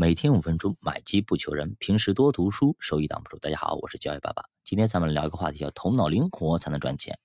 [0.00, 3.38] 每天五分钟，买机不求人，平时多读书，收益挡不住。
[3.38, 4.44] 大家好，我是教育爸爸。
[4.64, 7.18] 今天咱们聊一个话题，叫头脑灵活才能赚钱。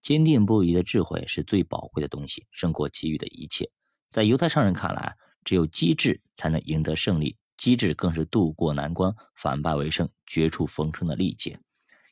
[0.00, 3.70] 坚定不移的智慧是最宝贵的东西，胜过给予的一切。
[4.08, 11.58] 在犹太商人看来，只有机智才能赢得胜利，机智更是渡过难关、反败为胜、绝处逢生的利器。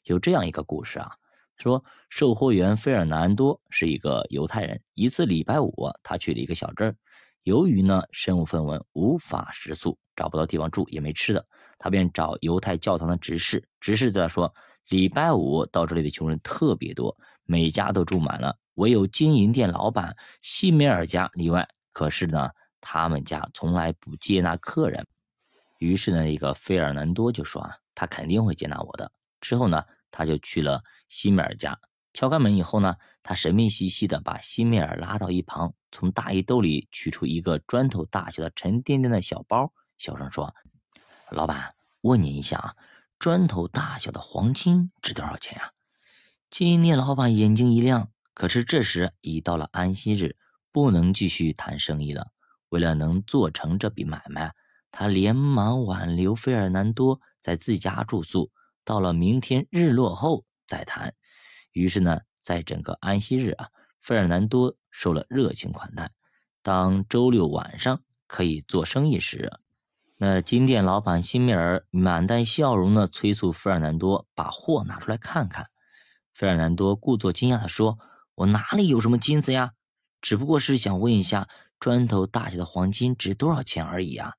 [0.04, 1.12] 有这样一个故事啊，
[1.56, 5.72] 说售货员费尔南多是一个犹太人，一次礼拜五，
[6.02, 6.98] 他去了一个小镇。
[7.44, 11.44] 由于呢身无分文，无法食宿，找不到地方住，也没吃的，
[11.78, 13.66] 他便找犹太教堂的执事。
[13.80, 14.54] 执事对他说
[14.88, 21.68] ：“礼拜五到这里的穷人特别多，每家都住满了，唯有金银店老板西梅尔家例外。
[21.92, 25.04] 可是呢，他们家从来不接纳客人。”
[25.80, 29.10] 于是呢，一个费尔南多就说：“啊，他肯定会接纳我的。”
[29.42, 29.82] 之后呢，
[30.12, 31.76] 他就去了西梅尔家。
[32.12, 40.54] 敲开门以后呢，他神秘兮兮的把西梅尔拉到一旁，从大衣兜里取出一个砖头大小的沉甸甸的小包，小声说
[41.30, 42.76] ：“老板，问你一下啊，
[43.18, 45.72] 砖头大小的黄金值多少钱呀？”
[46.50, 50.36] 金店老板眼睛一亮，可是这时已到了安息日，
[50.72, 52.32] 不能继续谈生意了。
[52.70, 54.54] 为了能做成这笔买卖，
[54.90, 58.50] 他连忙挽留费尔南多在自家住宿，
[58.84, 61.14] 到了明天日落后再谈。
[61.72, 63.68] 于是呢，在整个安息日啊，
[64.02, 66.10] 费尔南多受了热情款待。
[66.60, 69.52] 当周六晚上可以做生意时，
[70.18, 75.70] 那金店老板辛米尔满带笑容的催促费尔南多把货拿出来看看。
[76.34, 77.98] 费尔南多故作惊讶的说
[78.34, 79.70] ：“我哪里有什么金子呀？
[80.20, 84.34] 只不过是想问一下，砖头大小的黄金值多少钱而已啊！”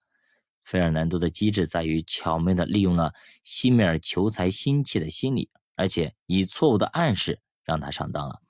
[0.61, 5.50] 费尔南多的机智在于巧妙的利用了辛米尔求财心切的心理。
[5.75, 8.41] 而且以错误的暗示让他上当了。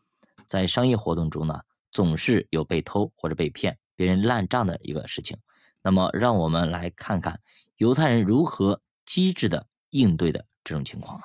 [0.48, 5.38] 在商业活动中呢，总是有被偷或者被骗、别人烂账的一个事情。
[5.82, 7.40] 那么，让我们来看看
[7.78, 11.22] 犹太人如何机智的应对的这种情况。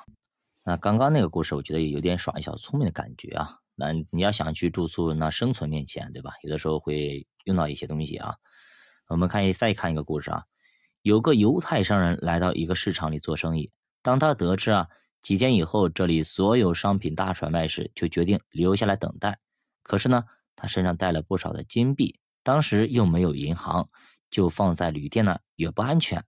[0.65, 3.57] 那刚刚那个故事，我觉得有点耍小聪明的感觉啊。
[3.75, 6.33] 那你要想去住宿，那生存面前，对吧？
[6.43, 8.35] 有的时候会用到一些东西啊。
[9.07, 10.43] 我们看一再看一个故事啊，
[11.01, 13.71] 有个犹太商人来到一个市场里做生意，
[14.01, 14.87] 当他得知啊。
[15.21, 19.39] 几天以后，这里所有商品大甩卖时，就决定留下来等待。
[19.83, 20.23] 可是呢，
[20.55, 23.89] 他身上带了不少的金币，当时又没有银行，
[24.31, 26.23] 就放在旅店呢也不安全。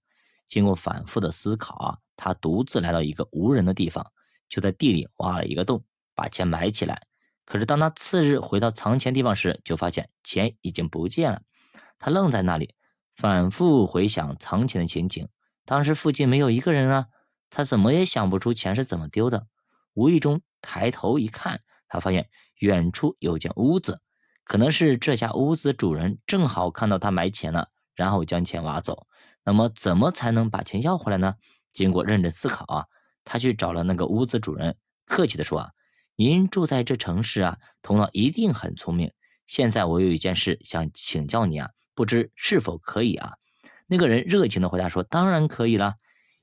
[0.48, 4.12] 经过反复的思考啊，他独自来到一个无人的地方，
[4.50, 7.04] 就在地里挖了一个洞，把钱埋起来。
[7.46, 11.42] 可是当他次日回到藏钱地方时，就发现钱已经不见了。
[11.98, 12.76] 他愣在那里，
[13.16, 15.30] 反复回想藏钱的情景。
[15.66, 17.08] 当时附近没有一个人啊。
[17.52, 19.46] 他怎么也想不出钱是怎么丢的，
[19.94, 22.30] 无意中抬头一看，他发现
[22.60, 24.00] 远处有间屋子，
[24.46, 29.06] 可能是这家屋子的主人正好看到他埋钱了，然后将钱挖走。
[29.44, 31.36] 那么怎么才能把钱要回来呢？
[31.74, 32.86] 经过认真思考啊，
[33.26, 35.72] 他去找了那个屋子主人，客气的说啊
[36.16, 39.12] ：“您住在这城市啊，头脑一定很聪明。
[39.46, 43.34] 现在我有一件事想请教你啊，不知是否可以啊？”
[43.88, 45.96] 那个人热情的回答说：“当然可以了。”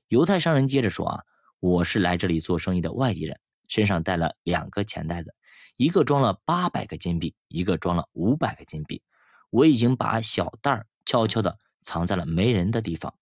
[0.09, 1.23] 犹太商人接着说：“啊，
[1.59, 5.35] 我是来这里做生意的外地人，身上带了两个钱袋子，
[5.77, 9.03] 一个装了八百个金币，一个装了五百个金币。
[9.51, 13.13] 我已经把小袋儿悄悄的藏在了没人的地方。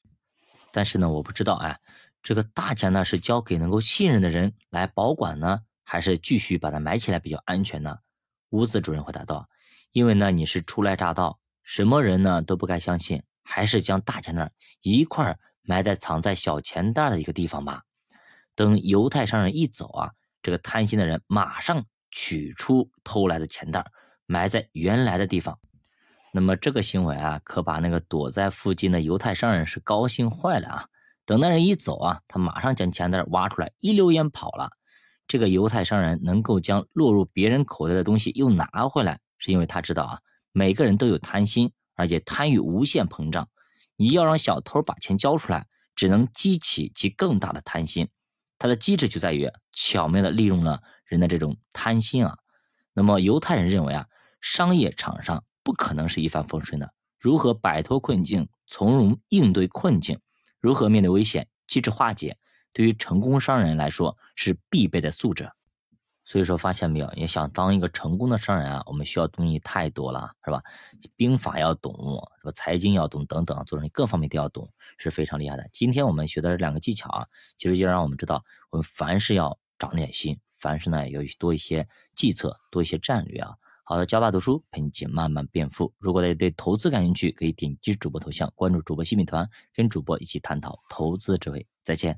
[0.72, 1.82] 但是呢，我不知道，哎，
[2.24, 7.98] 这个大钱呢是交给能够信任的人来保管呢，还是继续把它埋起来比较安全呢？”
[8.52, 9.50] 屋子主人回答道
[9.92, 17.84] ：“因为呢，你是初来乍到，什么人呢都不该相信，还是将大钱袋一块儿。”埋在藏在小钱袋的一个地方吧。
[18.56, 20.12] 等犹太商人一走啊，
[20.42, 23.86] 这个贪心的人马上取出偷来的钱袋，
[24.26, 25.60] 埋在原来的地方。
[26.32, 30.88] 那么这个行为啊，可把那个躲在附近的犹太商人是高兴坏了啊。
[31.26, 34.72] 等那人一走啊，他马上将钱袋挖出来，一溜烟跑了。
[35.28, 40.20] 这个犹太商人能够将落入别人口袋的东西又拿回来，是因为他知道啊，
[40.54, 43.50] 每个人都有贪心，而且贪欲无限膨胀。
[43.98, 48.08] 你要让小偷把钱交出来，只能激起其更大的贪心。
[48.60, 52.38] 他的机制就在于巧妙的利用了人的这种贪心啊。
[52.94, 54.08] 那么犹太人认为啊，
[54.40, 56.94] 商业场上不可能是一帆风顺的。
[57.20, 60.20] 如何摆脱困境，从容应对困境，
[60.60, 62.38] 如何面对危险，机智化解，
[62.74, 65.52] 对于成功商人来说是必备的素质。
[66.28, 67.10] 所以说，发现没有？
[67.16, 70.62] 你想当一个成功的商人啊，我们需要东西太多了，是吧？
[71.16, 71.94] 兵法要懂，
[72.42, 72.52] 是吧？
[72.52, 75.70] 财经要懂，等等，做生意各方面都要懂，是非常厉害的。
[75.72, 77.28] 今天我们学的这两个技巧啊，
[77.58, 83.56] 其实就让我们知道，我们凡事要长点心，凡事呢要多一些计策，多一些战略啊。
[83.86, 85.94] 好的，教爸读书陪你一起慢慢变富。
[85.98, 91.66] 如果大家对投资感兴趣，可以点击主播头像关注主播新米团，跟主播一起探讨投资智慧。
[91.86, 92.14] 再见。